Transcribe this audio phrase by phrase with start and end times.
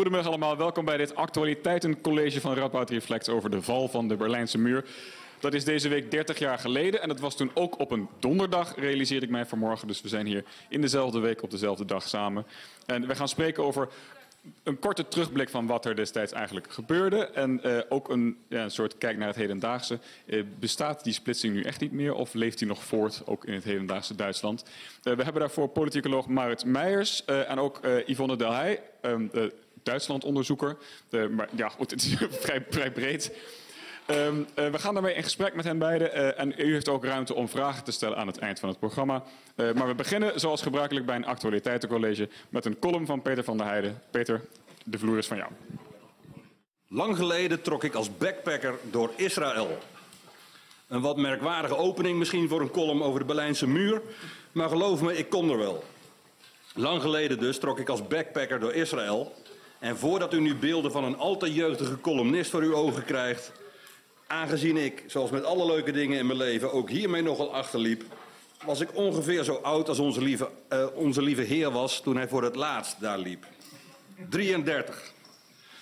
[0.00, 4.58] Goedemiddag allemaal, welkom bij dit actualiteitencollege van Radboud Reflect over de val van de Berlijnse
[4.58, 4.84] muur.
[5.40, 8.74] Dat is deze week 30 jaar geleden en dat was toen ook op een donderdag,
[8.76, 9.88] realiseerde ik mij vanmorgen.
[9.88, 12.46] Dus we zijn hier in dezelfde week op dezelfde dag samen.
[12.86, 13.88] En we gaan spreken over
[14.62, 17.26] een korte terugblik van wat er destijds eigenlijk gebeurde.
[17.26, 19.98] En uh, ook een, ja, een, soort kijk naar het hedendaagse.
[20.26, 23.54] Uh, bestaat die splitsing nu echt niet meer of leeft die nog voort, ook in
[23.54, 24.64] het hedendaagse Duitsland?
[24.64, 29.30] Uh, we hebben daarvoor politicoloog Marit Meijers en ook Yvonne Delhey, um,
[29.82, 30.76] Duitsland-onderzoeker.
[31.30, 33.32] maar ja, goed, het is vrij, vrij breed.
[34.10, 36.16] Um, uh, we gaan daarmee in gesprek met hen beiden.
[36.16, 38.78] Uh, en u heeft ook ruimte om vragen te stellen aan het eind van het
[38.78, 39.22] programma.
[39.56, 43.56] Uh, maar we beginnen zoals gebruikelijk bij een actualiteitencollege met een column van Peter van
[43.56, 44.02] der Heijden.
[44.10, 44.40] Peter,
[44.84, 45.50] de vloer is van jou.
[46.88, 49.78] Lang geleden trok ik als backpacker door Israël.
[50.88, 54.02] Een wat merkwaardige opening misschien voor een column over de Berlijnse muur.
[54.52, 55.84] Maar geloof me, ik kom er wel.
[56.74, 59.34] Lang geleden dus trok ik als backpacker door Israël.
[59.80, 63.52] En voordat u nu beelden van een al te jeugdige columnist voor uw ogen krijgt,
[64.30, 68.02] Aangezien ik, zoals met alle leuke dingen in mijn leven, ook hiermee nogal achterliep,
[68.64, 72.28] was ik ongeveer zo oud als onze lieve, uh, onze lieve Heer was toen hij
[72.28, 73.46] voor het laatst daar liep.
[74.28, 75.12] 33.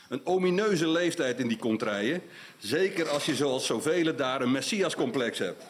[0.08, 2.22] Een omineuze leeftijd in die contraien.
[2.58, 5.64] Zeker als je zoals zoveel daar een messiascomplex hebt.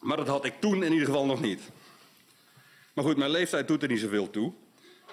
[0.00, 1.60] Maar dat had ik toen in ieder geval nog niet.
[2.92, 4.52] Maar goed, mijn leeftijd doet er niet zoveel toe.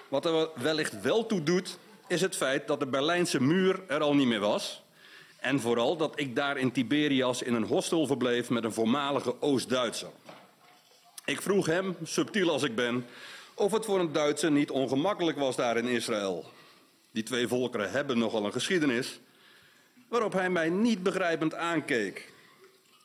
[0.08, 1.78] Wat er wellicht wel toe doet,
[2.10, 4.82] is het feit dat de Berlijnse muur er al niet meer was.
[5.40, 10.08] En vooral dat ik daar in Tiberias in een hostel verbleef met een voormalige Oost-Duitser.
[11.24, 13.06] Ik vroeg hem, subtiel als ik ben,
[13.54, 16.50] of het voor een Duitser niet ongemakkelijk was daar in Israël.
[17.10, 19.20] Die twee volkeren hebben nogal een geschiedenis,
[20.08, 22.32] waarop hij mij niet begrijpend aankeek.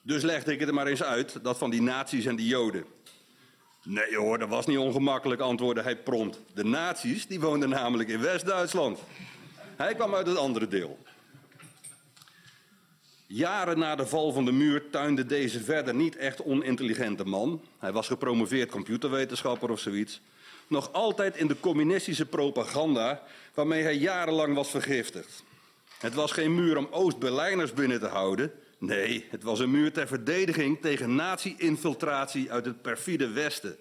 [0.01, 2.85] Dus legde ik het er maar eens uit, dat van die nazi's en die joden.
[3.85, 6.39] Nee hoor, dat was niet ongemakkelijk, antwoordde hij prompt.
[6.53, 8.99] De nazi's, die woonden namelijk in West-Duitsland.
[9.75, 10.99] Hij kwam uit het andere deel.
[13.27, 17.61] Jaren na de val van de muur tuinde deze verder niet echt onintelligente man.
[17.79, 20.21] Hij was gepromoveerd computerwetenschapper of zoiets.
[20.67, 25.43] Nog altijd in de communistische propaganda waarmee hij jarenlang was vergiftigd.
[25.99, 28.51] Het was geen muur om Oost-Berlijners binnen te houden.
[28.85, 33.77] Nee, het was een muur ter verdediging tegen nazi-infiltratie uit het perfide Westen.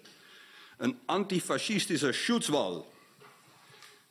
[0.77, 2.83] Een antifascistische Schutzwall.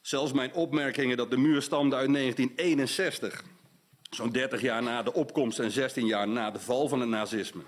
[0.00, 3.44] Zelfs mijn opmerkingen dat de muur stamde uit 1961
[4.14, 7.62] Zo'n 30 jaar na de opkomst en 16 jaar na de val van het nazisme.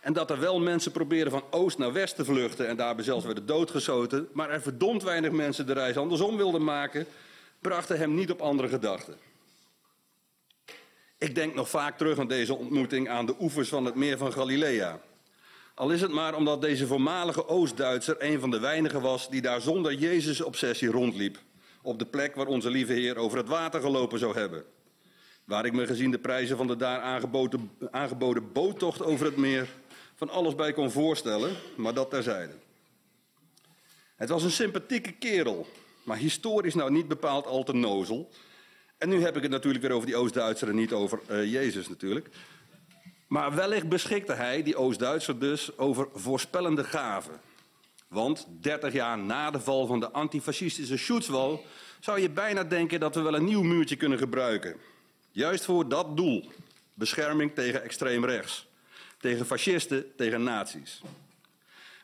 [0.00, 3.24] En dat er wel mensen proberen van oost naar west te vluchten en daarbij zelfs
[3.24, 7.06] werden doodgeschoten, maar er verdomd weinig mensen de reis andersom wilden maken,
[7.58, 9.16] brachten hem niet op andere gedachten.
[11.20, 14.32] Ik denk nog vaak terug aan deze ontmoeting aan de oevers van het meer van
[14.32, 15.00] Galilea.
[15.74, 19.60] Al is het maar omdat deze voormalige Oost-Duitser een van de weinigen was die daar
[19.60, 21.38] zonder Jezus-obsessie rondliep.
[21.82, 24.64] Op de plek waar onze lieve Heer over het water gelopen zou hebben.
[25.44, 29.68] Waar ik me gezien de prijzen van de daar aangeboden, aangeboden boottocht over het meer
[30.14, 32.54] van alles bij kon voorstellen, maar dat terzijde.
[34.16, 35.66] Het was een sympathieke kerel,
[36.02, 38.30] maar historisch nou niet bepaald al te nozel.
[39.00, 41.88] En nu heb ik het natuurlijk weer over die Oost-Duitser en niet over uh, Jezus
[41.88, 42.28] natuurlijk.
[43.26, 47.40] Maar wellicht beschikte hij, die Oost-Duitser dus, over voorspellende gaven.
[48.08, 51.60] Want 30 jaar na de val van de antifascistische Schutzwall
[52.00, 54.76] zou je bijna denken dat we wel een nieuw muurtje kunnen gebruiken.
[55.30, 56.50] Juist voor dat doel.
[56.94, 58.66] Bescherming tegen extreem rechts.
[59.18, 61.02] Tegen fascisten, tegen nazi's.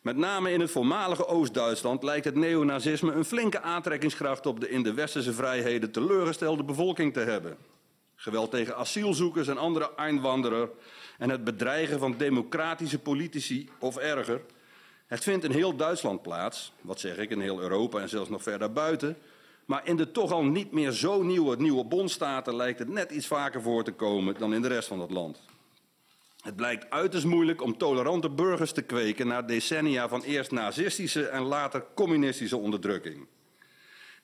[0.07, 4.83] Met name in het voormalige Oost-Duitsland lijkt het neonazisme een flinke aantrekkingskracht op de in
[4.83, 7.57] de westerse vrijheden teleurgestelde bevolking te hebben.
[8.15, 10.71] Geweld tegen asielzoekers en andere Einwanderer
[11.19, 14.41] en het bedreigen van democratische politici of erger.
[15.07, 18.43] Het vindt in heel Duitsland plaats, wat zeg ik, in heel Europa en zelfs nog
[18.43, 19.17] verder buiten.
[19.65, 23.27] Maar in de toch al niet meer zo nieuwe, nieuwe bondstaten lijkt het net iets
[23.27, 25.41] vaker voor te komen dan in de rest van het land.
[26.47, 31.43] Het blijkt uiterst moeilijk om tolerante burgers te kweken na decennia van eerst nazistische en
[31.43, 33.27] later communistische onderdrukking.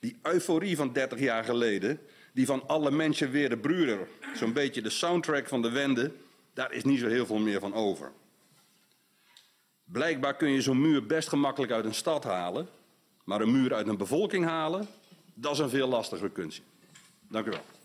[0.00, 2.00] Die euforie van 30 jaar geleden,
[2.32, 6.12] die van alle mensen weer de broeder, zo'n beetje de soundtrack van de wende,
[6.54, 8.12] daar is niet zo heel veel meer van over.
[9.84, 12.68] Blijkbaar kun je zo'n muur best gemakkelijk uit een stad halen,
[13.24, 14.86] maar een muur uit een bevolking halen,
[15.34, 16.62] dat is een veel lastiger kunstje.
[17.28, 17.81] Dank u wel.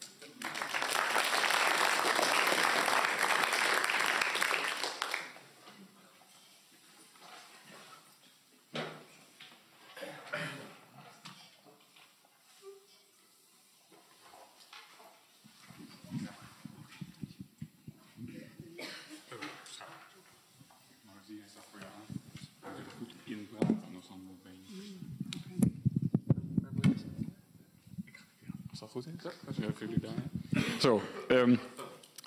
[29.04, 29.80] Goed is.
[29.80, 30.64] jullie daar.
[30.80, 31.56] Zo, ehm,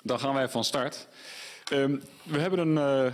[0.03, 1.07] dan gaan wij van start.
[1.63, 3.13] Ehm, we hebben een, uh,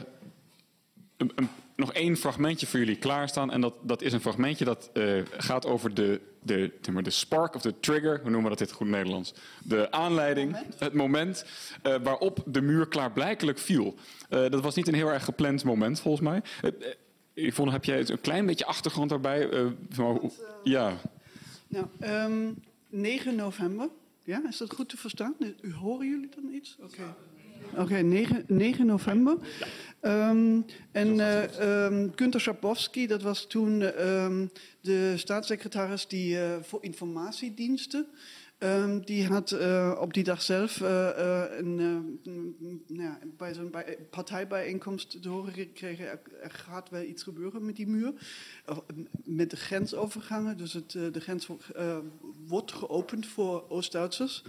[1.18, 3.52] een, een, nog één fragmentje voor jullie klaarstaan.
[3.52, 7.62] En dat, dat is een fragmentje dat uh, gaat over de, de, de spark of
[7.62, 8.20] de trigger.
[8.22, 9.34] Hoe noemen we dat het goed Nederlands?
[9.64, 10.80] De aanleiding, moment.
[10.80, 11.46] het moment
[11.84, 13.96] uh, waarop de muur klaarblijkelijk viel.
[14.30, 16.42] dat was niet een heel erg gepland moment, volgens mij.
[17.34, 19.50] Yvonne, heb jij een klein beetje achtergrond daarbij?
[20.64, 20.98] ja.
[21.68, 22.54] Nou, um, ehm,
[22.90, 23.90] 9 november.
[24.24, 25.36] Ja, is dat goed te verstaan?
[25.80, 26.78] Horen jullie dan iets?
[26.80, 26.94] Oké.
[26.94, 27.14] Okay.
[27.72, 29.38] Oké, okay, 9, 9, november.
[30.02, 30.30] Ja.
[30.30, 34.52] Um, en uh, um, Günter Schabowski, dat was toen um,
[34.82, 38.08] de staatssecretaris die uh, voor informatiediensten
[38.60, 41.10] Um, die had uh, op die dag zelf uh,
[41.58, 41.76] een,
[42.88, 43.74] nou bij zo'n
[44.10, 48.14] partijbijeenkomst te horen gekregen: er, er, gaat wel iets gebeuren met die muur.
[49.24, 50.58] met de grensovergangen.
[50.58, 51.50] Dus het, de grens
[52.48, 54.44] wordt geopend voor Oost-Duitsers.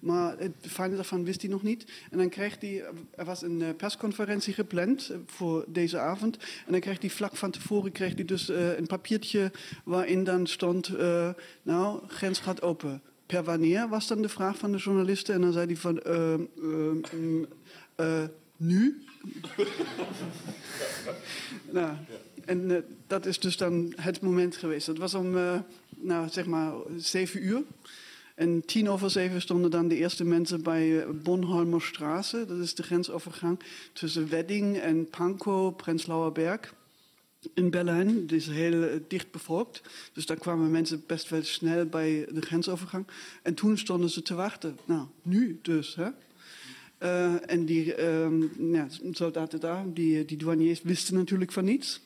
[0.00, 1.92] Maar het fijne daarvan wist hij nog niet.
[2.10, 6.36] En dan kreeg hij, er was een persconferentie gepland voor deze avond.
[6.66, 9.52] En dan kreeg hij vlak van tevoren kreeg hij dus een papiertje
[9.84, 10.92] waarin dan stond:
[11.62, 13.02] Nou, grens gaat open
[13.34, 15.34] per wanneer was dan de vraag van de journalisten.
[15.34, 16.34] En dan zei hij van, uh,
[18.00, 18.24] uh,
[18.56, 19.04] nu?
[21.70, 21.96] nou,
[22.44, 24.86] en uh, dat is dus dan het moment geweest.
[24.86, 25.30] Dat was om,
[25.96, 27.62] nou, zeg maar, zeven uur.
[28.34, 32.44] En tien over zeven stonden dan de eerste mensen bij Bonholmer Straße.
[32.46, 33.60] Dat is de grensovergang
[33.92, 36.74] tussen Wedding en Pankow, Prenzlauer Berg
[37.54, 38.08] in Berlijn.
[38.08, 39.82] Het is heel eh, dicht bevolkt.
[40.12, 43.06] Dus daar kwamen mensen best wel snel bij de grensovergang.
[43.42, 44.78] En toen stonden ze te wachten.
[44.84, 45.94] Nou, nu dus.
[45.94, 46.08] Hè?
[47.04, 48.26] Uh, en die uh,
[48.72, 52.00] ja, soldaten daar, die, die douaniers, wisten natuurlijk van niets.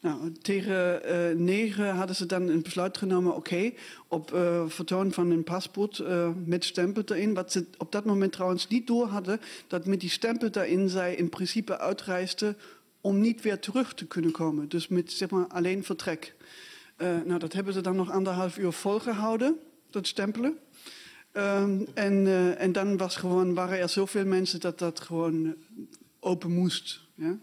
[0.00, 3.74] Nou, tegen uh, negen hadden ze dan een besluit genomen: oké, okay,
[4.08, 4.30] op
[4.66, 6.02] vertoon van een paspoort
[6.44, 7.34] met stempel erin.
[7.34, 11.14] Wat ze op dat moment trouwens niet door hadden, dat met die stempel daarin zij
[11.14, 12.56] in principe uitreisden
[13.00, 14.68] om niet weer terug te kunnen komen.
[14.68, 16.34] Dus met zeg maar, alleen vertrek.
[16.98, 19.58] Uh, nou, dat hebben ze dan nog anderhalf uur volgehouden,
[19.90, 20.58] dat stempelen.
[21.32, 25.54] Um, en, uh, en dan was gewoon, waren er zoveel mensen dat dat gewoon
[26.20, 27.00] open moest.
[27.14, 27.38] Ja?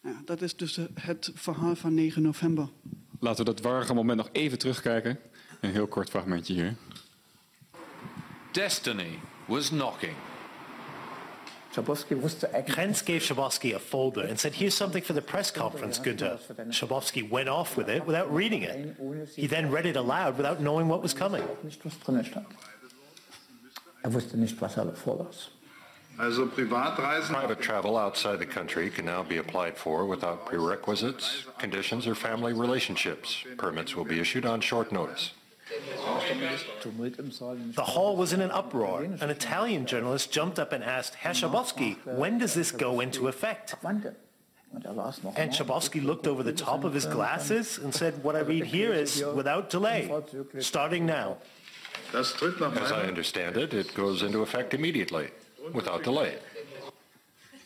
[0.00, 2.68] Nou, dat is dus het verhaal van 9 november.
[3.20, 5.18] Laten we dat warrige moment nog even terugkijken.
[5.60, 6.76] Een heel kort fragmentje hier.
[8.52, 10.14] Destiny was knocking.
[11.82, 16.38] Krenz gave Schabowski a folder and said, here's something for the press conference, Günther.
[16.68, 18.96] Schabowski went off with it without reading it.
[19.34, 21.44] He then read it aloud without knowing what was coming.
[24.04, 25.48] Er wusste nicht, was er vorlas.
[26.16, 32.54] Private travel outside the country can now be applied for without prerequisites, conditions, or family
[32.54, 33.44] relationships.
[33.58, 35.32] Permits will be issued on short notice.
[37.74, 39.02] The hall was in an uproar.
[39.02, 43.74] An Italian journalist jumped up and asked, Herr Schabowski, when does this go into effect?
[43.82, 48.92] And Schabowski looked over the top of his glasses and said, what I read here
[48.92, 50.10] is without delay,
[50.58, 51.38] starting now.
[52.14, 55.28] As I understand it, it goes into effect immediately,
[55.72, 56.38] without delay.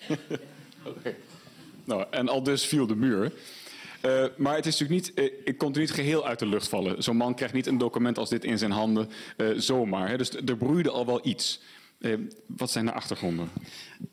[0.87, 1.17] okay.
[1.85, 3.33] Nou, en al dus viel de muur.
[4.05, 6.69] Uh, maar het is natuurlijk niet, uh, ik kon het niet geheel uit de lucht
[6.69, 7.03] vallen.
[7.03, 10.09] Zo'n man krijgt niet een document als dit in zijn handen uh, zomaar.
[10.09, 10.17] Hè.
[10.17, 11.61] Dus er broeide al wel iets.
[12.47, 13.49] wat zijn de achtergronden?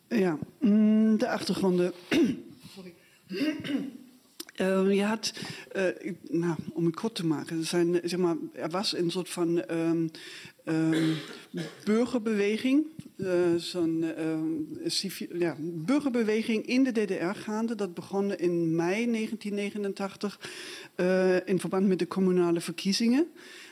[0.07, 1.93] Ja, mm, de achtergronden.
[2.75, 2.93] Sorry.
[4.95, 5.33] Je had,
[6.29, 10.11] nou, om het kort te maken, zijn, zeg maar, er was een soort van um,
[10.67, 11.15] um,
[11.83, 12.85] burgerbeweging,
[13.17, 14.05] uh, zo'n
[15.33, 17.75] ja, burgerbeweging in de DDR gaande.
[17.75, 20.39] Dat begon in mei 1989
[21.45, 23.27] in verband met de kommunale verkiezingen.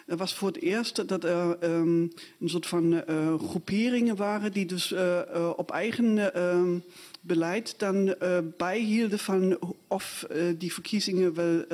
[0.05, 3.03] Er was voor het eerst dat er um, een soort van
[3.39, 4.93] groeperingen waren die dus
[5.55, 6.31] op eigen
[7.25, 11.65] beleid dan uh, bijhielden van of uh, die verkiezingen wel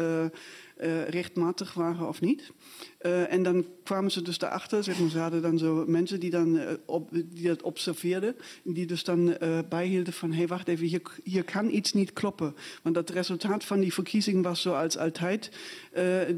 [0.81, 2.51] uh, rechtmatig waren of niet.
[3.29, 6.59] en dan kwamen ze dus daarachter, zeg maar, ze hadden dan zo mensen die, dan,
[6.85, 9.37] op, die dat observeerden, die dus dan
[9.69, 12.55] bijhielden van, hé hey, wacht even, hier, hier kan iets niet kloppen.
[12.81, 15.51] Want het resultaat van die verkiezing was zoals altijd,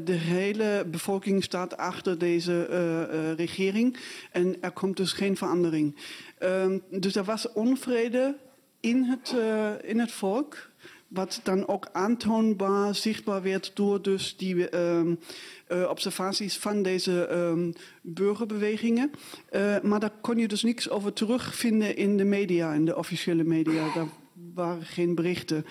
[0.04, 3.96] de hele bevolking staat achter deze regering
[4.32, 5.96] en er komt dus geen verandering.
[6.38, 8.36] Ehm, dus er was onvrede
[8.80, 9.34] in het,
[9.82, 10.72] in het volk.
[11.14, 17.72] Wat dan ook aantoonbaar, zichtbaar werd door dus die uh, uh, observaties van deze ehm,
[18.02, 19.10] burgerbewegingen.
[19.50, 23.44] Eh, maar daar kon je dus niks over terugvinden in de media, in de officiële
[23.44, 23.94] media.
[23.94, 24.08] Daar
[24.54, 25.64] waren geen berichten.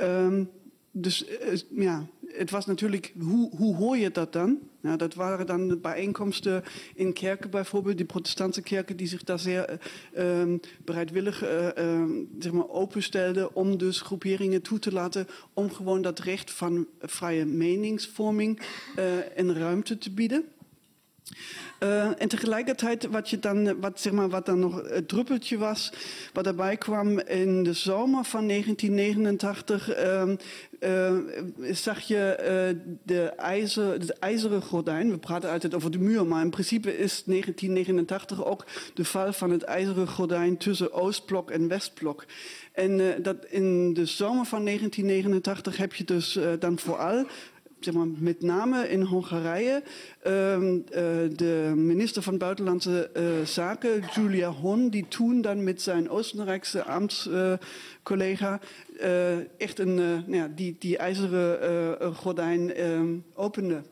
[0.00, 0.50] Um,
[0.90, 1.24] dus
[1.70, 4.58] ja, het was natuurlijk, hoe, hoor je dat dan?
[4.80, 6.64] Nou, dat waren dan bijeenkomsten
[6.94, 9.80] in kerken bijvoorbeeld, die protestantse kerken, die zich daar zeer
[10.16, 10.54] uh,
[10.84, 12.02] bereidwillig uh, uh,
[12.38, 17.44] zeg maar openstelden om dus groeperingen toe te laten om gewoon dat recht van vrije
[17.44, 18.60] meningsvorming
[19.34, 20.44] een ruimte te bieden.
[21.80, 25.92] Uh, en tegelijkertijd, wat, je dan, wat, zeg maar, wat dan nog het druppeltje was,
[26.32, 30.22] wat erbij kwam in de zomer van 1989, uh,
[30.80, 31.12] uh,
[31.70, 35.10] zag je uh, de, ijzer, het ijzeren gordijn.
[35.10, 39.50] We praten altijd over de muur, maar in principe is 1989 ook de val van
[39.50, 42.24] het ijzeren gordijn tussen Oostblok en Westblok.
[42.72, 47.26] En dat in de zomer van 1989 heb je dus dan vooral
[48.18, 49.82] met name in Hongarije
[50.26, 50.78] uh, uh,
[51.36, 58.60] de minister van Buitenlandse uh, Zaken, Julia Hon, die toen dan met zijn Oostenrijkse ambtscollega
[59.58, 62.72] echt een, nou die, die ijzeren gordijn
[63.34, 63.82] opende.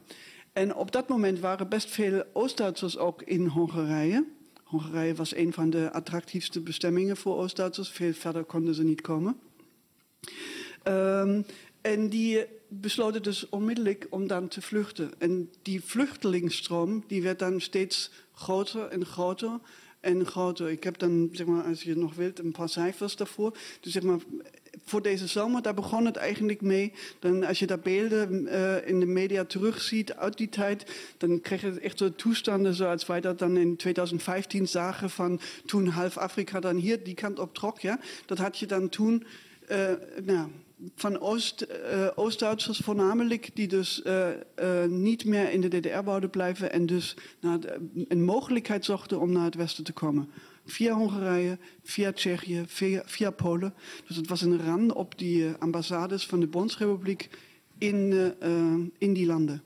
[0.53, 4.25] En op dat moment waren best veel Oost-Duitsers ook in Hongarije.
[4.65, 7.91] Hongarije was een van de attractiefste bestemmingen voor Oost-Duitsers.
[7.91, 9.37] Veel verder konden ze niet komen.
[10.89, 11.45] Um,
[11.83, 15.11] en die besloten dus onmiddellijk om dan te vluchten.
[15.19, 19.61] En die vluchtelingsstroom die werd dan steeds groter en groter
[20.01, 20.71] en groter.
[20.71, 23.57] Ik heb dan, zeg maar, als je nog wilt, een paar cijfers daarvoor.
[23.81, 24.19] Dus zeg maar,
[24.85, 26.93] voor deze zomer, daar begon het eigenlijk mee.
[27.19, 31.61] Dan, als je daar beelden uh, in de media terugziet uit die tijd, dan krijg
[31.61, 36.61] je echt zo toestanden zoals wij dat dan in 2015 zagen van toen half Afrika
[36.61, 37.81] dan hier die kant op trok.
[37.81, 38.01] Ja?
[38.27, 39.25] Dat had je dan toen,
[39.71, 39.91] uh,
[40.25, 40.49] nou,
[40.95, 44.29] van Oost, uh, Oost-Duitsers voornamelijk, die dus uh,
[44.63, 47.59] uh, niet meer in de DDR wouden blijven en dus naar
[48.09, 50.29] een mogelijkheid zochten om naar het westen te komen.
[50.67, 53.75] Via Hongarije, via Tsjechië, via, via Polen.
[54.07, 57.29] Dus het was een ran op die ambassades van de Bondsrepubliek
[57.79, 58.33] in,
[58.99, 59.63] in die landen.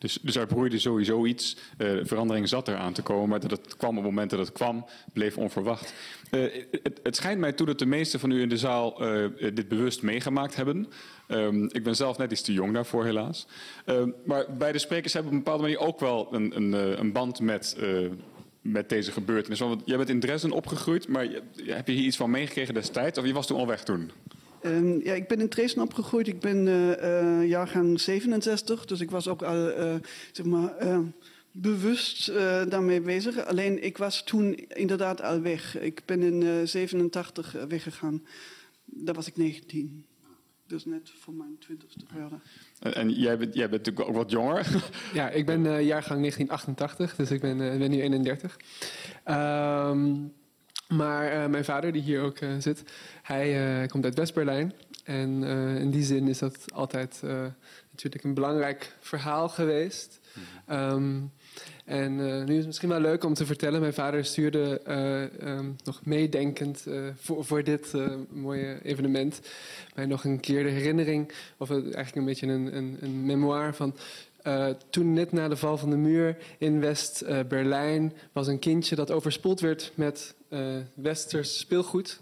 [0.00, 1.56] Dus, dus er broeide sowieso iets.
[1.78, 4.38] Uh, verandering zat er aan te komen, maar dat het kwam op het moment dat
[4.38, 5.94] het kwam, bleef onverwacht.
[6.30, 6.40] Uh,
[6.82, 9.68] het, het, schijnt mij toe dat de meesten van u in de zaal uh, dit
[9.68, 10.86] bewust meegemaakt hebben.
[11.28, 13.46] Um, ik ben zelf net iets te jong daarvoor, helaas.
[13.86, 17.40] Um, maar beide sprekers hebben op een bepaalde manier ook wel een, een, een band
[17.40, 17.76] met,
[18.60, 19.58] met deze gebeurtenis.
[19.58, 21.28] Want jij bent in Dresden opgegroeid, maar
[21.66, 23.18] heb je hier iets van meegekregen destijds?
[23.18, 24.10] Of je was toen al weg toen?
[24.62, 26.28] Um, ja, ik ben in Dresden opgegroeid.
[26.28, 29.94] Ik ben uh, uh, jaargang 67, dus ik was ook al uh,
[30.32, 30.74] zeg maar,
[31.50, 32.32] bewust
[32.68, 33.46] daarmee bezig.
[33.46, 35.78] Alleen ik was toen inderdaad al weg.
[35.78, 38.22] Ik ben in 87 weggegaan.
[38.84, 40.04] Daar was ik 19.
[40.66, 42.40] Dus net voor mijn twintigste verjaardag.
[42.78, 44.90] En, en jij, bent, jij bent natuurlijk ook wat jonger.
[45.12, 48.56] Ja, ik ben jaargang 1988, dus ik ben, ben nu 31.
[49.24, 50.32] Um,
[50.90, 52.82] maar uh, mijn vader, die hier ook uh, zit,
[53.22, 54.74] hij uh, komt uit West-Berlijn.
[55.04, 55.42] En
[55.78, 57.22] in die zin is dat altijd
[57.90, 60.20] natuurlijk een belangrijk verhaal geweest.
[60.70, 61.32] Um,
[61.84, 63.80] en nu is het misschien wel leuk om te vertellen.
[63.80, 64.80] Mijn vader stuurde
[65.40, 67.94] um, nog meedenkend voor, voor, dit
[68.28, 69.40] mooie evenement
[69.94, 73.94] mij nog een keer de herinnering, of eigenlijk een beetje een, een, een memoir van
[74.90, 79.60] toen net na de val van de muur in West-Berlijn was een kindje dat overspoeld
[79.60, 80.34] werd met
[80.94, 82.20] westers speelgoed.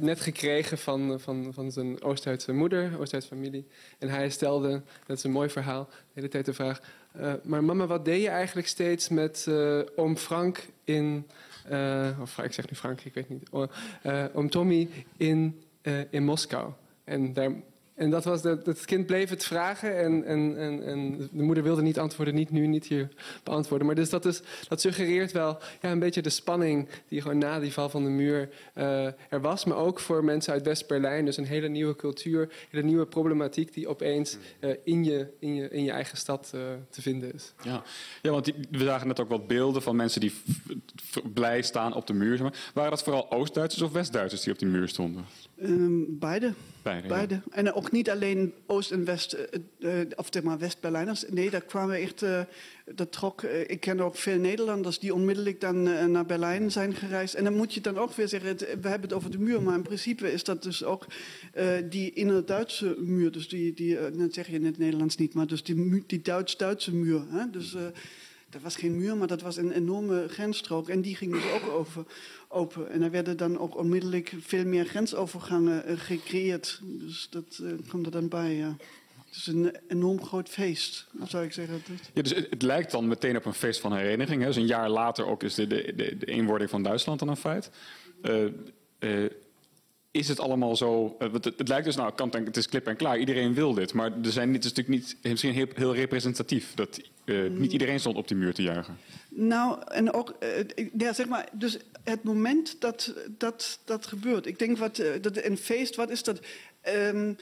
[0.00, 3.66] net gekregen van, van, van zijn Oost-Duitse moeder, Oost-Duitse familie.
[3.98, 6.80] En hij stelde, dat is een mooi verhaal, de hele tijd de vraag...
[7.42, 9.48] maar mama, wat deed je eigenlijk steeds met
[9.96, 11.26] oom Frank in...
[12.20, 13.48] of ik zeg nu Frank, ik weet niet.
[14.32, 15.62] oom Tommy in,
[16.10, 16.72] in Moskou.
[17.04, 17.52] En daar
[17.96, 21.64] en dat was dat, het kind bleef het vragen en, en, en, en, de moeder
[21.64, 23.08] wilde niet antwoorden, niet nu, niet hier
[23.42, 23.86] beantwoorden.
[23.86, 27.60] Maar dus dat, is, dat suggereert wel ja, een beetje de spanning die gewoon na
[27.60, 29.64] die val van de muur uh, er was.
[29.64, 33.74] Maar ook voor mensen uit West-Berlijn, dus een hele nieuwe cultuur, een hele nieuwe problematiek
[33.74, 36.60] die opeens uh, in, je, in, je, in je eigen stad uh,
[36.90, 37.52] te vinden is.
[37.62, 37.82] Ja,
[38.22, 40.32] ja want we zagen net ook wat beelden van mensen die
[41.34, 42.36] blij staan op de muur.
[42.36, 42.70] Zeg maar.
[42.74, 45.24] Waren dat vooral Oost-Duitsers of West-Duitsers die op die muur stonden?
[45.62, 46.52] Um, beide.
[46.82, 47.08] Beide.
[47.08, 47.34] beide.
[47.34, 47.42] Ja.
[47.50, 49.40] En ook niet alleen Oost- en West, uh,
[49.78, 51.24] uh, of zeg maar West-Berlijners.
[51.28, 52.40] Nee, daar kwamen echt, uh,
[52.94, 53.42] dat trok.
[53.42, 57.34] ik ken ook veel Nederlanders die onmiddellijk dan naar Berlijn zijn gereisd.
[57.34, 59.62] En dan moet je dan ook weer zeggen, het, we hebben het over de muur,
[59.62, 61.06] maar in principe is dat dus ook
[61.90, 63.32] die inner-Duitse muur.
[63.32, 66.94] Dus die, die dat zeg je in het Nederlands niet, maar dus die, die Duits-Duitse
[66.94, 67.22] muur.
[67.28, 67.50] Hè?
[67.50, 67.76] Dus
[68.50, 70.88] dat was geen muur, maar dat was een enorme grensstrook.
[70.88, 72.04] En die ging dus ook over,
[72.48, 72.90] open.
[72.90, 76.80] En er werden dan ook onmiddellijk veel meer grensovergangen uh, gecreëerd.
[76.82, 78.76] Dus dat uh, komt er dan bij, ja.
[79.26, 81.82] Het is een enorm groot feest, zou ik zeggen.
[82.12, 84.40] Ja, dus het, lijkt dan meteen op een feest van hereniging.
[84.40, 84.46] Hè?
[84.46, 87.70] Dus een jaar later ook is de, de, de, eenwording van Duitsland dan een feit.
[88.22, 89.24] Uh,
[90.10, 91.16] is het allemaal zo...
[91.18, 93.18] Het, het, lijkt dus, nou, kant en, het is klip en klaar.
[93.18, 93.92] Iedereen wil dit.
[93.92, 96.74] Maar er zijn, het is natuurlijk niet, misschien heel, heel representatief.
[96.74, 97.00] Dat
[97.50, 98.96] niet iedereen stond op die muur te juichen.
[99.28, 100.34] Nou, en ook,
[100.98, 104.46] ja, zeg maar, dus het moment dat dat, dat gebeurt.
[104.46, 106.40] Ik denk, wat, dat een feest, wat is dat?
[106.88, 107.36] Um,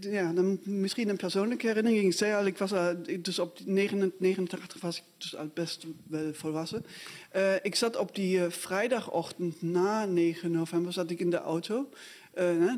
[0.00, 2.04] ja, dan misschien een persoonlijke herinnering.
[2.04, 2.72] Ik zei al, ik was
[3.20, 6.84] dus op 89 was ik dus al best wel volwassen.
[7.62, 11.88] Ik zat op die vrijdagochtend na 9 november zat ik in de auto.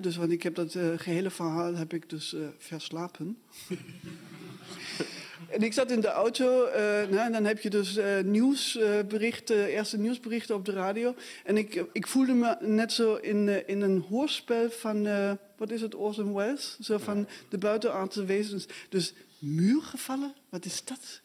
[0.01, 3.39] Dus want ik heb dat gehele verhaal heb ik dus verslapen.
[5.49, 6.73] En ik zat in de auto uh,
[7.11, 11.15] nou, en dan heb je dus uh, nieuwsberichten, eerste nieuwsberichten op de radio.
[11.45, 15.09] En ik, ik voelde me net zo in, in een hoorspel van,
[15.57, 16.77] wat is het, Orson Welles?
[16.81, 18.67] Zo van de buitenaardse wezens.
[18.89, 21.21] Dus muurgevallen, wat is dat?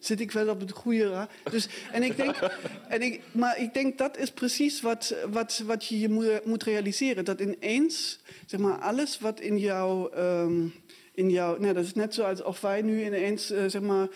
[0.00, 1.30] zit ik wel op het goede raad?
[1.50, 2.36] Dus, en ik denk,
[2.88, 6.62] en ik, maar ik denk dat is precies wat, wat, wat je je moet, moet
[6.62, 7.24] realiseren.
[7.24, 10.14] Dat ineens, zeg maar, alles wat in jouw...
[10.16, 10.74] Um,
[11.16, 11.58] in jouw.
[11.58, 14.08] Dat is net zoals of wij nu ineens uh, zeg maar,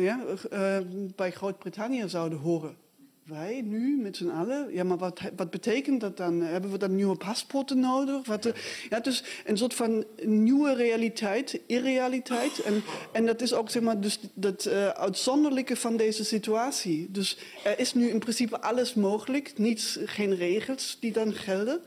[0.00, 0.20] ja,
[0.52, 0.76] uh,
[1.16, 2.76] bij Groot-Brittannië zouden horen.
[3.24, 4.72] Wij nu met z'n allen?
[4.72, 6.40] Ja, maar wat, wat betekent dat dan?
[6.40, 8.26] Hebben we dan nieuwe paspoorten nodig?
[8.26, 8.52] Wat,
[8.90, 12.62] ja, dus een soort van nieuwe realiteit, irrealiteit.
[12.62, 12.82] En,
[13.12, 17.10] en dat is ook zeg maar, dus dat uitzonderlijke van deze situatie.
[17.10, 21.80] Dus er is nu in principe alles mogelijk, niets, geen regels die dan gelden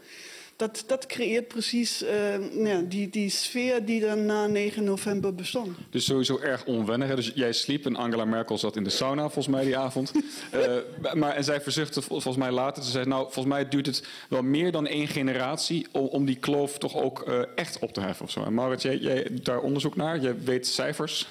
[0.58, 5.78] dat, dat creëert precies uh, ja, die, die sfeer die dan na 9 november bestond.
[5.90, 7.16] Dus sowieso erg onwennig.
[7.16, 10.12] Dus jij sliep en Angela Merkel zat in de sauna volgens mij die avond.
[10.54, 12.84] uh, maar, en zij verzuchtte volgens mij later.
[12.84, 15.88] Ze zei, nou, volgens mij duurt het wel meer dan één generatie...
[15.92, 18.26] om, om die kloof toch ook uh, echt op te heffen.
[18.26, 18.44] Of zo.
[18.44, 20.20] En Maurits, jij, jij doet daar onderzoek naar.
[20.20, 21.28] Jij weet cijfers.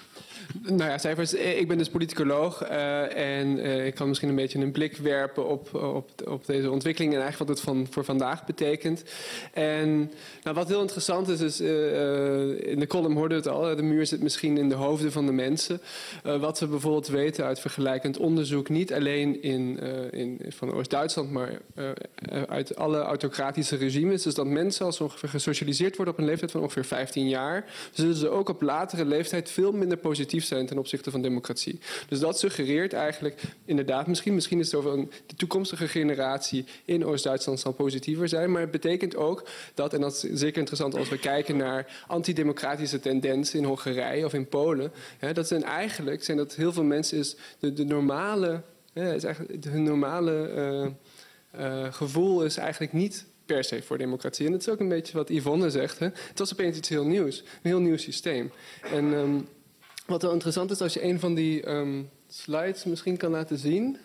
[0.63, 1.35] Nou ja, cijfers.
[1.35, 5.47] Ik ben dus politicoloog uh, en uh, ik kan misschien een beetje een blik werpen
[5.47, 9.05] op, op, op deze ontwikkeling en eigenlijk wat het van, voor vandaag betekent.
[9.53, 10.13] En
[10.43, 14.23] nou, wat heel interessant is, is in de column hoorde het al, de muur zit
[14.23, 15.81] misschien in de hoofden van de mensen.
[16.23, 21.61] wat we bijvoorbeeld weten uit vergelijkend onderzoek, niet alleen in, in, van Oost-Duitsland, maar
[22.49, 26.61] uit alle autocratische regimes, is dat mensen als ongeveer gesocialiseerd worden op een leeftijd van
[26.61, 31.11] ongeveer 15 jaar, zullen ze ook op latere leeftijd veel minder positief zijn ten opzichte
[31.11, 31.79] van democratie.
[32.09, 37.05] Dus dat suggereert eigenlijk inderdaad, misschien, misschien is het over een, de toekomstige generatie in
[37.05, 38.53] Oost-Duitsland zal positiever zijn.
[38.53, 43.01] Maar het betekent ook dat, en dat is zeker interessant als we kijken naar antidemocratische
[43.01, 44.93] tendensen in Hongarije of in Polen.
[45.33, 49.65] Dat zijn eigenlijk, zijn dat heel veel mensen is de, de normale, hè, is eigenlijk,
[49.65, 50.51] hun normale
[51.55, 54.47] uh, uh, gevoel is eigenlijk niet per se voor democratie.
[54.47, 55.99] En dat is ook een beetje wat Yvonne zegt.
[55.99, 56.07] Hè.
[56.07, 57.41] Het was opeens iets heel nieuws.
[57.41, 58.51] Een heel nieuw systeem.
[58.93, 59.49] En um,
[60.07, 63.97] wat wel interessant is, als je een van die um, slides misschien kan laten zien.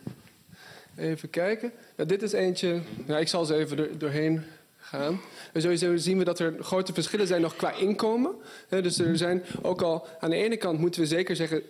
[0.98, 1.72] Even kijken.
[1.96, 2.80] Dit is eentje.
[3.06, 4.44] Nou, ik zal ze even er, doorheen
[4.78, 5.22] gaan.
[5.54, 8.36] En sowieso zien we dat er grote verschillen zijn nog qua inkomen.
[8.70, 11.62] Dus er zijn ook al aan de ene kant moeten we zeker zeggen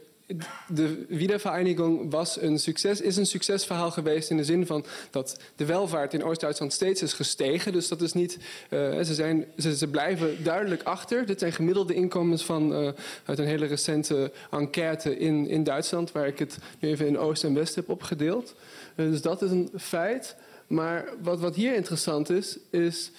[0.68, 5.66] de Wiedervereinigung was een succes, is een succesverhaal geweest in de zin van dat de
[5.66, 7.72] welvaart in Oost-Duitsland steeds is gestegen.
[7.72, 8.38] Dus dat is niet,
[8.70, 11.26] uh, ze, zijn, ze, blijven duidelijk achter.
[11.26, 12.90] Dit zijn gemiddelde inkomens van, uh,
[13.26, 17.44] uit een hele recente enquête in, in Duitsland, waar ik het nu even in Oost
[17.44, 18.56] en West heb opgedeeld.
[18.96, 20.36] Uh, dus dat is een feit.
[20.68, 23.12] Maar wat, wat hier interessant is, is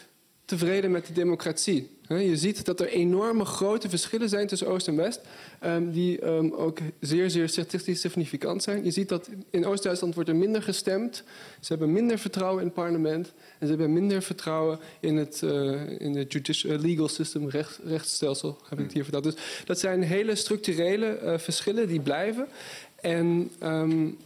[0.44, 1.90] tevreden met de democratie.
[2.08, 5.20] Je ziet dat er enorme grote verschillen zijn tussen Oost en West,
[5.64, 8.84] um, die um, ook zeer, zeer statistisch significant zijn.
[8.84, 11.22] Je ziet dat in Oost-Duitsland wordt er minder gestemd,
[11.60, 16.00] ze hebben minder vertrouwen in het parlement en ze hebben minder vertrouwen in het, uh,
[16.00, 17.80] in het judicial, uh, legal system, recht,
[18.68, 19.24] heb ik het hier verteld.
[19.24, 22.46] Dus dat zijn hele structurele uh, verschillen die blijven.
[23.00, 24.18] En um,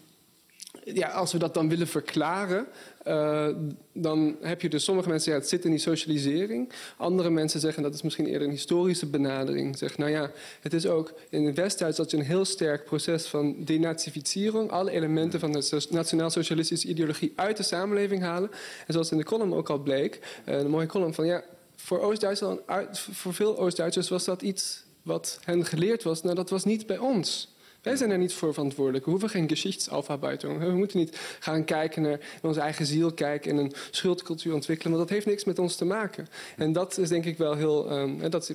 [0.84, 2.66] ja, als we dat dan willen verklaren,
[3.06, 3.48] uh,
[3.92, 6.72] dan heb je dus sommige mensen, ja, het zit in die socialisering.
[6.96, 9.78] Andere mensen zeggen, dat is misschien eerder een historische benadering.
[9.78, 13.26] Zeggen, nou ja, het is ook in het West-Duits dat je een heel sterk proces
[13.26, 18.50] van denazificering, alle elementen van de nationaal-socialistische ideologie uit de samenleving halen.
[18.86, 21.44] En zoals in de column ook al bleek, uh, een mooie column van, ja,
[21.76, 22.60] voor Oost-Duitsland,
[22.92, 26.22] voor veel Oost-Duitsers was dat iets wat hen geleerd was.
[26.22, 27.55] Nou, dat was niet bij ons.
[27.86, 29.04] Wij zijn er niet voor verantwoordelijk.
[29.04, 30.58] We hoeven geen geschichtsaufarbeitung.
[30.58, 34.92] We moeten niet gaan kijken naar onze eigen ziel kijken en een schuldcultuur ontwikkelen.
[34.92, 36.28] Want dat heeft niks met ons te maken.
[36.56, 37.92] En dat is denk ik wel heel.
[37.92, 38.54] Um, dat,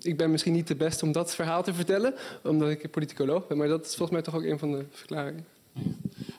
[0.00, 3.56] ik ben misschien niet de beste om dat verhaal te vertellen, omdat ik politicoloog ben.
[3.56, 5.46] Maar dat is volgens mij toch ook een van de verklaringen.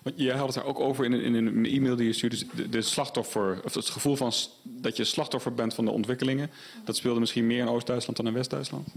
[0.04, 2.38] Want jij had het daar ook over in, in, een e-mail die je stuurde.
[2.56, 6.50] De, de, slachtoffer, of het gevoel van dat je slachtoffer bent van de ontwikkelingen.
[6.86, 8.88] Dat speelde misschien meer in Oost-Duitsland dan in West-Duitsland?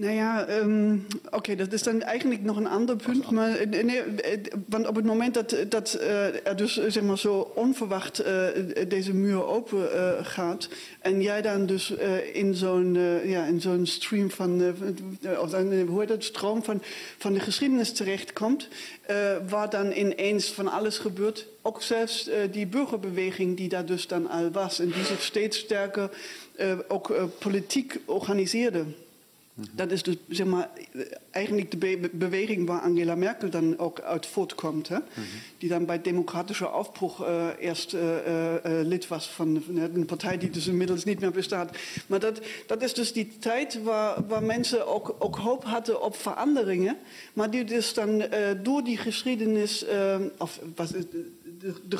[0.00, 3.30] Nou ja, um, oké, okay, dat is dan eigenlijk nog een ander punt.
[3.30, 7.18] Maar, eh, nee, eh, want op het moment dat, dat uh, er dus zeg maar,
[7.18, 8.46] zo onverwacht uh,
[8.88, 10.68] deze muur open uh, gaat...
[11.00, 11.92] en jij dan dus
[12.32, 14.74] in zo'n ja, in zo'n stream van...
[15.40, 15.52] of
[15.88, 16.82] hoe heet dat, stroom van,
[17.18, 18.68] van de geschiedenis terechtkomt...
[19.48, 21.46] waar dan ineens van alles gebeurt.
[21.62, 24.78] Ook zelfs die burgerbeweging die daar dus dan al was...
[24.78, 26.10] en die zich steeds sterker
[26.88, 28.84] ook politiek organiseerde...
[29.72, 30.70] Dat is dus zeg maar,
[31.30, 34.88] eigenlijk de be beweging waar Angela Merkel dan ook uit voortkomt.
[34.88, 34.98] Hè?
[35.58, 39.62] Die dan bij Democratische Aufbruch uh, eerst uh, uh, lid was van,
[39.94, 41.76] een partij die dus inmiddels niet meer bestaat.
[42.06, 46.16] Maar dat, dat is dus die tijd waar, waar mensen ook, ook hoop hadden op
[46.16, 46.96] veranderingen.
[47.32, 48.24] Maar die dus dan
[48.62, 49.84] door die geschiedenis,
[50.38, 51.06] of was, de,
[51.58, 51.96] de, de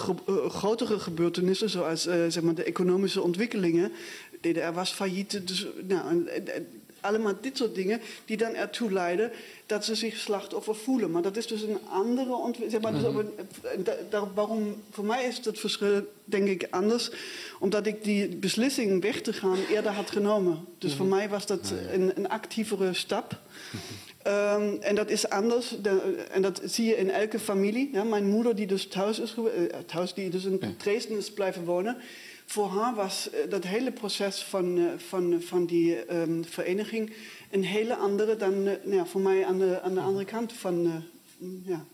[0.48, 3.92] grotere gebeurtenissen, zoals zeg maar de economische ontwikkelingen.
[4.40, 5.46] DDR was failliet.
[5.46, 6.24] Dus, nou,
[7.00, 9.32] allemaal dit soort dingen die dan ertoe leiden
[9.66, 11.10] dat ze zich slachtoffer voelen.
[11.10, 12.70] Maar dat is dus een andere ontwikkeling.
[12.70, 12.92] Zeg maar,
[13.78, 17.10] dus waarom, voor mij is dat verschil denk ik anders.
[17.58, 20.64] Omdat ik die beslissing weg te gaan eerder had genomen.
[20.78, 23.38] Dus voor mij was dat een, een actievere stap.
[24.26, 25.74] Um, en dat is anders.
[25.82, 27.90] De, en dat zie je in elke familie.
[27.92, 29.44] Ja, mijn moeder die dus thuis is, uh,
[29.86, 31.96] thuis die dus in Dresden is blijven wonen
[32.50, 37.12] voor haar was eh, dat hele proces van, eh, van, van die um, vereniging
[37.50, 40.86] een hele andere dan nou voor mij aan de, aan de andere kant van.
[40.86, 40.92] Uh,
[41.64, 41.84] ja.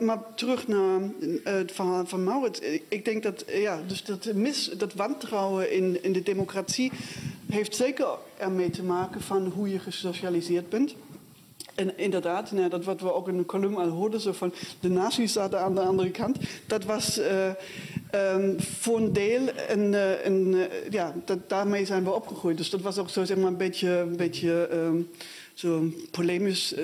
[0.00, 1.00] Maar terug naar
[1.44, 2.60] het verhaal van Maurits.
[2.88, 6.92] Ik denk dat, ja, dus dat, mis, dat wantrouwen in, in de democratie
[7.50, 10.94] heeft zeker ermee te maken van hoe je gesocialiseerd bent.
[11.74, 14.88] En inderdaad, nou, dat wat we ook in de column al hoorden, zo van de
[14.90, 17.20] nazi's zaten aan de andere kant, dat was
[18.14, 19.94] um, voor een deel, en,
[20.24, 21.14] en uh, ja,
[21.46, 22.56] daarmee zijn we opgegroeid.
[22.56, 25.10] Dus dat was ook zo zeg maar een beetje, een beetje um,
[25.54, 26.74] zo polemisch,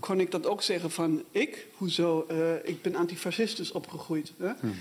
[0.00, 2.26] kon ik dat ook zeggen van ik, hoezo,
[2.64, 4.32] ik ben antifascistisch opgegroeid.
[4.38, 4.50] Hè?
[4.60, 4.74] Hmm.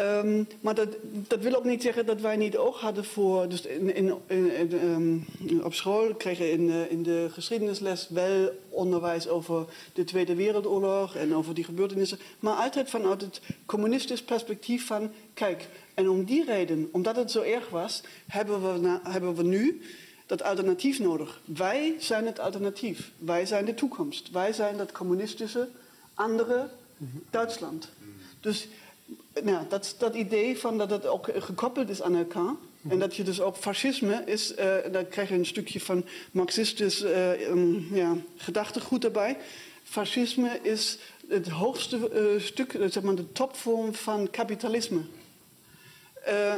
[0.00, 0.88] Um, maar dat,
[1.28, 3.48] dat, wil ook niet zeggen dat wij niet oog hadden voor.
[3.48, 5.26] Dus in, in, in, um,
[5.62, 11.34] op school kregen in, uh, in de geschiedenisles wel onderwijs over de Tweede Wereldoorlog en
[11.34, 12.18] over die gebeurtenissen.
[12.40, 17.40] Maar altijd vanuit het communistisch perspectief van: kijk, en om die reden, omdat het zo
[17.40, 19.82] erg was, hebben we, na, hebben we nu
[20.26, 21.40] dat alternatief nodig.
[21.44, 23.10] Wij zijn het alternatief.
[23.18, 24.30] Wij zijn de toekomst.
[24.30, 25.68] Wij zijn dat communistische
[26.14, 26.68] andere
[27.30, 27.88] Duitsland.
[28.40, 28.68] Dus
[29.42, 32.54] nou, dat, dat idee van dat het ook gekoppeld is aan elkaar.
[32.88, 37.02] En dat je dus ook fascisme is, uh, daar krijg je een stukje van marxistisch
[37.02, 39.36] uh, um, ja, gedachtegoed erbij.
[39.82, 45.00] Fascisme is het hoogste stuk, zeg maar de topvorm van kapitalisme.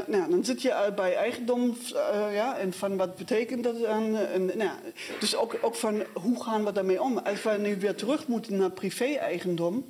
[0.07, 1.77] nou, dan zit je bij eigendom
[2.33, 4.11] ja, en van wat betekent dat dan.
[4.57, 4.79] Nou,
[5.21, 7.19] dus ook, ook van hoe gaan we daarmee om?
[7.19, 9.85] Als we nu weer terug moeten naar privé-eigendom,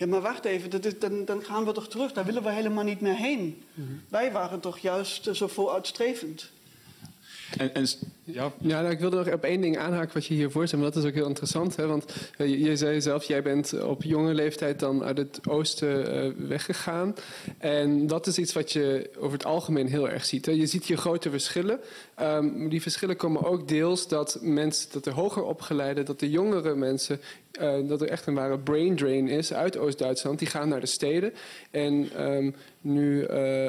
[0.00, 2.12] ja, maar wacht even, dat is, dan, dan, gaan we toch terug.
[2.12, 3.62] Daar willen we helemaal niet meer heen.
[3.74, 3.88] Mhm.
[4.08, 6.50] Wij waren toch juist zo vooruitstrevend.
[7.58, 7.86] En, en,
[8.24, 8.52] ja.
[8.60, 10.82] ja nou, ik wilde nog op één ding aanhaken wat je hier voorstelt.
[10.82, 11.76] Want dat is ook heel interessant.
[11.76, 11.86] Hè?
[11.86, 12.04] Want
[12.38, 16.48] uh, je, je, zei zelf, jij bent op jonge leeftijd dan uit het oosten uh,
[16.48, 17.14] weggegaan.
[17.58, 20.46] En dat is iets wat je over het algemeen heel erg ziet.
[20.46, 20.52] Hè?
[20.52, 21.80] Je ziet hier grote verschillen.
[22.20, 26.74] Um, die verschillen komen ook deels dat mensen, dat de hoger opgeleide, dat de jongere
[26.74, 27.20] mensen
[27.60, 30.38] uh, dat er echt een ware brain drain is uit Oost-Duitsland.
[30.38, 31.32] Die gaan naar de steden.
[31.70, 33.66] En um, nu, uh,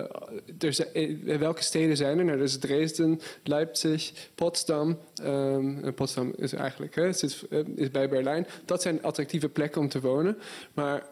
[1.28, 2.26] er welke steden zijn er?
[2.26, 4.98] Nou, er is Dresden, Leipzig, Potsdam.
[5.24, 8.48] Um, Potsdam is eigenlijk hè, zit, is bij Berlijn.
[8.66, 10.38] Dat zijn attractieve plekken om te wonen.
[10.74, 11.06] Maar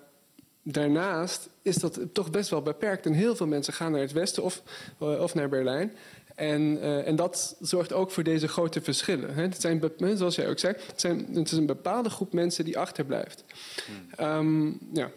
[0.63, 3.05] daarnaast is dat toch best wel beperkt.
[3.05, 4.61] En heel veel mensen gaan naar het westen of,
[4.97, 5.91] of naar Berlijn.
[6.39, 9.33] En, uh, en dat zorgt ook voor deze grote verschillen.
[9.33, 9.41] Hè.
[9.41, 9.81] Het zijn,
[10.15, 13.43] zoals jij ook zei, het, zijn, het is een bepaalde groep mensen die achterblijft.
[13.85, 14.25] Hmm.
[14.27, 15.11] Um, ja.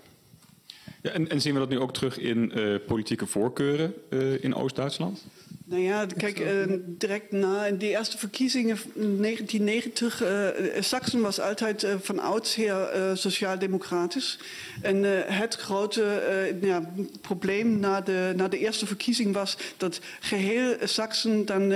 [1.02, 4.54] Ja, en, en, zien we dat nu ook terug in uh, politieke voorkeuren uh, in
[4.54, 5.24] Oost-Duitsland?
[5.72, 11.82] Nou ja, kijk, uh, direct na die eerste verkiezingen in 1990, uh, Sachsen was altijd
[11.82, 14.38] uh, van oudsher sociaal-democratisch.
[14.82, 16.20] En het grote
[16.60, 21.74] ja, probleem na de, na de eerste verkiezing was dat geheel Sachsen dan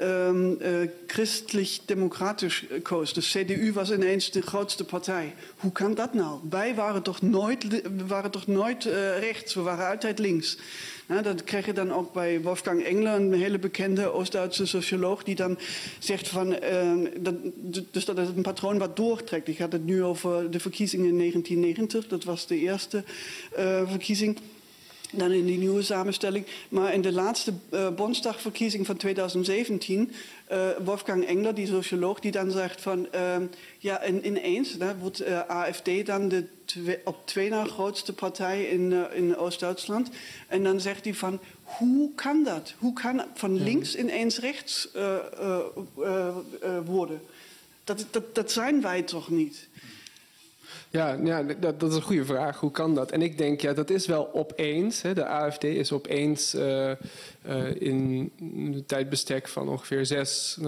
[0.00, 0.58] um,
[1.06, 3.12] christelijk-democratisch koos.
[3.12, 5.34] De CDU was ineens de grootste partij.
[5.56, 6.40] Hoe kan dat nou?
[6.50, 7.66] Wij waren toch nooit,
[8.06, 8.84] waren toch nooit
[9.20, 10.58] rechts, we waren altijd links.
[11.08, 15.58] Dat krijg je dan ook bij Wolfgang Engler, een hele bekende Oost-Duitse socioloog, die dan
[15.98, 17.34] zegt van, uh, dat,
[17.90, 19.48] dus dat het een patroon wat doortrekt.
[19.48, 23.04] Ik had het nu over de verkiezingen in 1990, dat was de eerste
[23.58, 24.38] uh, verkiezing.
[25.12, 26.46] Dan in die nieuwe samenstelling.
[26.68, 30.12] Maar in de laatste uh, Bondsdagverkiezing van 2017,
[30.52, 33.36] uh, Wolfgang Engler, die socioloog, die dan zegt van uh,
[33.78, 36.44] ja, in, ineens hè, wordt uh, AFD dan de
[37.04, 40.10] op twee na grootste partij in, in Oost-Duitsland.
[40.46, 42.74] En dan zegt hij van hoe kan dat?
[42.78, 44.88] Hoe kan van links ineens rechts
[46.84, 47.20] worden?
[47.84, 49.68] Dat, dat, dat zijn wij toch niet?
[50.90, 52.60] Ja, ja dat, dat, is een goede vraag.
[52.60, 53.10] Hoe kan dat?
[53.10, 55.02] En ik denk, ja, dat is wel opeens.
[55.02, 55.14] Hè.
[55.14, 56.94] De AFD is opeens uh, uh,
[57.78, 60.58] in een tijdbestek van ongeveer zes,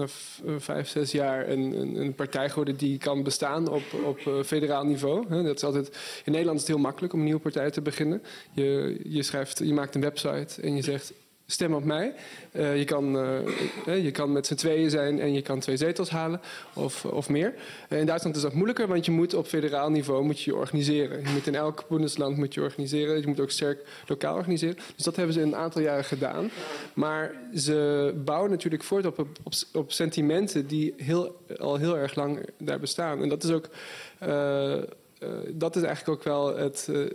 [0.57, 5.25] vijf, zes jaar een, een, een, partij geworden die kan bestaan op, op federaal niveau.
[5.29, 5.43] Hè.
[5.43, 5.87] Dat is altijd,
[6.25, 8.21] in Nederland is het heel makkelijk om een nieuwe partij te beginnen.
[8.51, 11.13] Je, je, schrijft, je maakt een website en je zegt
[11.51, 12.13] stem op mij.
[12.51, 13.15] Uh, je, kan,
[13.87, 16.41] uh, je kan met z'n tweeën zijn en je kan twee zetels halen
[16.73, 17.53] of, of meer.
[17.89, 21.21] In Duitsland is dat moeilijker, want je moet op federaal niveau moet je, je organiseren.
[21.21, 23.21] Je moet in elk bundesland moet je organiseren.
[23.21, 24.77] Je moet ook sterk lokaal organiseren.
[24.95, 26.51] Dus dat hebben ze een aantal jaren gedaan.
[26.93, 32.45] Maar ze bouwen natuurlijk voort op, op, op sentimenten die heel, al heel erg lang
[32.57, 33.21] daar bestaan.
[33.21, 33.69] En dat is ook
[35.23, 37.05] uh, dat is eigenlijk ook wel het, uh,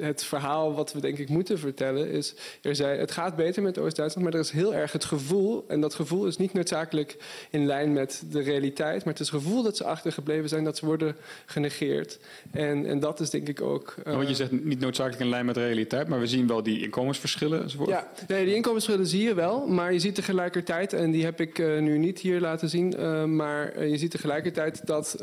[0.00, 2.10] het verhaal wat we denk ik moeten vertellen.
[2.10, 5.64] Is, er zei, het gaat beter met Oost-Duitsland, maar er is heel erg het gevoel.
[5.68, 7.16] En dat gevoel is niet noodzakelijk
[7.50, 9.04] in lijn met de realiteit.
[9.04, 12.18] Maar het is het gevoel dat ze achtergebleven zijn, dat ze worden genegeerd.
[12.50, 13.94] En, en dat is denk ik ook...
[14.06, 16.62] Uh, Want je zegt niet noodzakelijk in lijn met de realiteit, maar we zien wel
[16.62, 17.88] die inkomensverschillen enzovoort.
[17.88, 19.66] Ja, nee, die inkomensverschillen zie je wel.
[19.66, 22.94] Maar je ziet tegelijkertijd, en die heb ik nu niet hier laten zien...
[23.36, 25.16] maar je ziet tegelijkertijd dat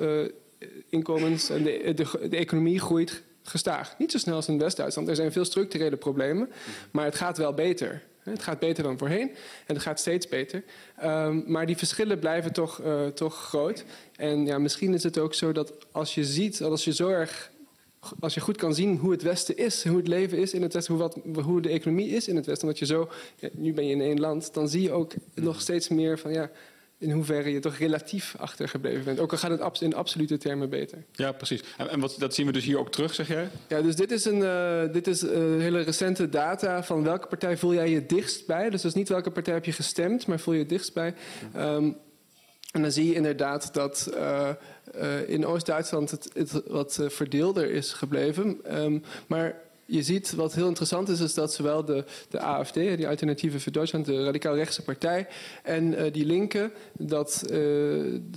[0.93, 3.95] inkomens en de, de, de economie groeit gestaag.
[3.97, 5.07] Niet zo snel als in West-Duitsland.
[5.07, 6.49] Er zijn veel structurele problemen,
[6.91, 8.01] maar het gaat wel beter.
[8.19, 9.29] Het gaat beter dan voorheen
[9.65, 10.63] en het gaat steeds beter.
[11.03, 13.83] Um, maar die verschillen blijven toch, uh, toch groot.
[14.15, 17.51] En ja, misschien is het ook zo dat als je ziet, als je zo erg.
[18.19, 20.73] Als je goed kan zien hoe het Westen is, hoe het leven is in het
[20.73, 23.09] Westen, hoe, wat, hoe de economie is in het Westen, omdat je zo,
[23.51, 26.49] nu ben je in één land, dan zie je ook nog steeds meer van ja,
[27.03, 29.19] in hoeverre je toch relatief achtergebleven bent.
[29.19, 31.03] Ook al gaat het in absolute termen beter.
[31.11, 31.63] Ja, precies.
[31.77, 33.49] En, en wat, dat zien we dus hier ook terug, zeg jij?
[33.67, 37.57] Ja, dus dit is een uh, dit is, uh, hele recente data van welke partij
[37.57, 38.69] voel jij je dichtst bij.
[38.69, 41.13] Dus dat is niet welke partij heb je gestemd, maar voel je het dichtst bij.
[41.55, 41.97] Um,
[42.71, 44.49] en dan zie je inderdaad dat uh,
[45.27, 48.59] in Oost-Duitsland het, het, wat verdeelder is gebleven.
[48.83, 49.61] Um, maar
[49.93, 53.71] je ziet wat heel interessant is, is dat zowel de, de AFD, die Alternatieve voor
[53.71, 55.27] Duitsland, de radicaal-rechtse partij,
[55.63, 57.49] en uh, die linken, dat uh,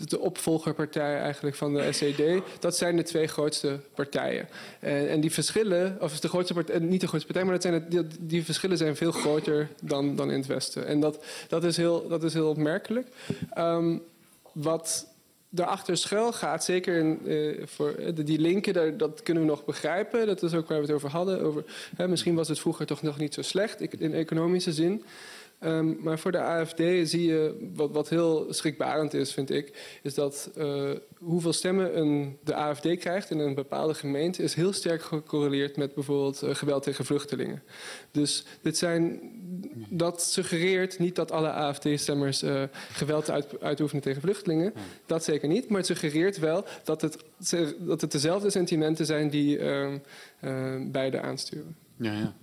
[0.08, 4.48] de opvolgerpartij eigenlijk van de SED, dat zijn de twee grootste partijen.
[4.80, 7.74] En, en die verschillen, of de grootste partij, niet de grootste partij, maar dat zijn
[7.74, 10.86] het, die, verschillen zijn veel groter dan, dan in het Westen.
[10.86, 13.06] En dat, dat, is, heel, dat is heel opmerkelijk.
[13.58, 14.02] Um,
[14.52, 15.06] wat
[15.56, 19.64] daarachter schuil gaat, zeker in, uh, voor de, die linken, daar, dat kunnen we nog
[19.64, 20.26] begrijpen.
[20.26, 21.40] Dat is ook waar we het over hadden.
[21.40, 21.64] Over,
[21.96, 25.04] hè, misschien was het vroeger toch nog niet zo slecht in economische zin.
[25.60, 30.14] Um, maar voor de AFD zie je, wat, wat heel schrikbarend is, vind ik, is
[30.14, 35.02] dat uh, hoeveel stemmen een, de AFD krijgt in een bepaalde gemeente, is heel sterk
[35.02, 37.62] gecorreleerd met bijvoorbeeld uh, geweld tegen vluchtelingen.
[38.10, 39.20] Dus dit zijn,
[39.88, 44.72] dat suggereert niet dat alle AFD-stemmers uh, geweld uit, uitoefenen tegen vluchtelingen.
[45.06, 45.68] Dat zeker niet.
[45.68, 47.16] Maar het suggereert wel dat het,
[47.78, 49.98] dat het dezelfde sentimenten zijn die ehm,
[50.90, 51.76] beide aansturen.
[51.96, 52.34] Ja, ja.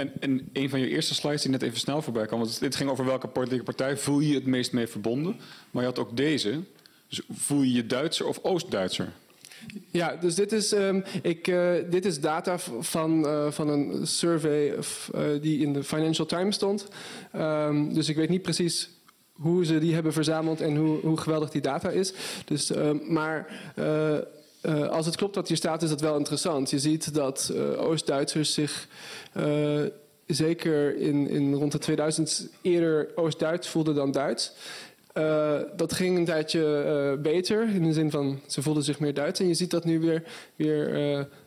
[0.00, 2.76] En, en een van je eerste slides die net even snel voorbij kwam, want dit
[2.76, 5.36] ging over welke politieke partij voel je het meest mee verbonden.
[5.70, 6.60] Maar je had ook deze.
[7.08, 9.12] Dus voel je je Duitser of Oost-Duitser?
[9.90, 14.74] Ja, dus dit is, um, ik, uh, dit is data van, uh, van een survey
[14.74, 16.88] uh, die in de Financial Times stond.
[17.36, 18.90] Um, dus ik weet niet precies
[19.32, 22.12] hoe ze die hebben verzameld en hoe, hoe geweldig die data is.
[22.44, 22.72] Dus,
[23.08, 23.46] maar
[24.62, 26.70] uh, als het klopt wat hier staat, is dat wel interessant.
[26.70, 28.88] Je ziet dat uh, Oost-Duitsers zich
[29.36, 29.82] uh,
[30.26, 34.52] zeker in, in rond de 2000 eerder Oost-Duits voelden dan Duits.
[35.76, 39.40] dat ging een tijdje beter, in de zin van ze voelden zich meer Duits.
[39.40, 40.22] En je ziet dat nu weer,
[40.56, 40.88] weer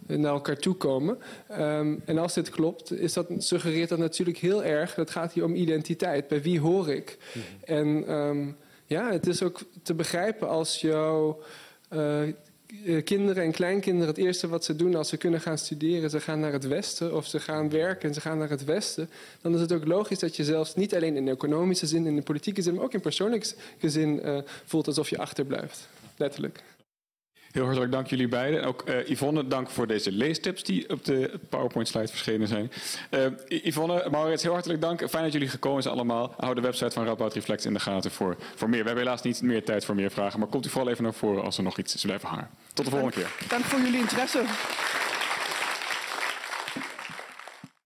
[0.07, 1.17] naar elkaar toe komen.
[1.59, 4.93] Um, en als dit klopt, is dat, suggereert dat natuurlijk heel erg.
[4.93, 6.27] Dat gaat hier om identiteit.
[6.27, 7.17] Bij wie hoor ik?
[7.33, 7.75] Mm -hmm.
[7.75, 11.39] En um, ja, het is ook te begrijpen als jouw
[11.89, 12.21] eh,
[13.03, 16.39] kinderen en kleinkinderen het eerste wat ze doen als ze kunnen gaan studeren, ze gaan
[16.39, 19.09] naar het westen of ze gaan werken en ze gaan naar het westen,
[19.41, 22.15] dan is het ook logisch dat je zelfs niet alleen in de economische zin, in
[22.15, 25.87] de politieke zin, maar ook in persoonlijke zin uh, voelt alsof je achterblijft.
[26.17, 26.63] Letterlijk.
[27.53, 28.61] Heel hartelijk dank jullie beiden.
[28.61, 32.71] En ook uh, Yvonne, dank voor deze leestips die op de PowerPoint-slide verschenen zijn.
[33.11, 35.09] Uh, Yvonne, Maurits, heel hartelijk dank.
[35.09, 36.33] Fijn dat jullie gekomen zijn allemaal.
[36.37, 38.79] Hou de website van Radboud Reflex in de gaten voor, voor meer.
[38.79, 41.13] We hebben helaas niet meer tijd voor meer vragen, maar komt u vooral even naar
[41.13, 42.49] voren als er nog iets is blijven hangen.
[42.73, 43.47] Tot de volgende dank, keer.
[43.47, 44.43] Dank voor jullie interesse.